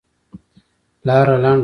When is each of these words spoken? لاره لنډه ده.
لاره 1.07 1.35
لنډه 1.43 1.51
ده. 1.55 1.59